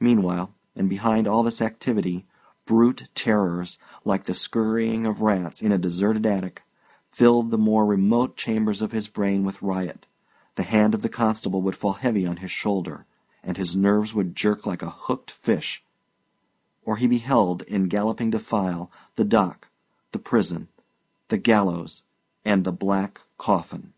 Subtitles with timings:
[0.00, 2.24] Meanwhile, and behind all this activity,
[2.64, 6.62] brute terrors, like the scurrying of rats in a deserted attic,
[7.10, 10.06] filled the more remote chambers of his brain with riot;
[10.54, 13.04] the hand of the constable would fall heavy on his shoulder,
[13.42, 15.84] and his nerves would jerk like a hooked fish;
[16.86, 19.68] or he beheld, in galloping defile, the dock,
[20.12, 20.68] the prison,
[21.28, 22.02] the gallows,
[22.46, 23.92] and the black coffin.